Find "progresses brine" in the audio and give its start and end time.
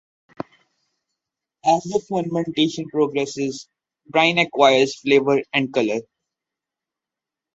2.89-4.39